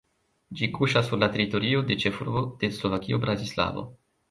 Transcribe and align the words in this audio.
Ĝi 0.61 0.69
kuŝas 0.77 1.05
sur 1.11 1.21
la 1.23 1.29
teritorio 1.35 1.85
de 1.91 1.99
ĉefurbo 2.05 2.43
de 2.65 2.73
Slovakio 2.81 3.23
Bratislavo. 3.27 3.89